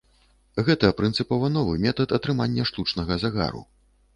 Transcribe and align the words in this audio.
Гэта 0.69 0.89
прынцыпова 1.01 1.51
новы 1.57 1.73
метад 1.85 2.17
атрымання 2.19 2.67
штучнага 2.71 3.19
загару. 3.27 3.63